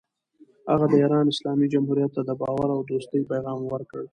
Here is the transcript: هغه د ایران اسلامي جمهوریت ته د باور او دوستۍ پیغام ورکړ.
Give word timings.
هغه 0.71 0.85
د 0.89 0.93
ایران 1.03 1.25
اسلامي 1.33 1.67
جمهوریت 1.73 2.11
ته 2.15 2.21
د 2.25 2.31
باور 2.41 2.69
او 2.75 2.81
دوستۍ 2.91 3.21
پیغام 3.31 3.59
ورکړ. 3.67 4.01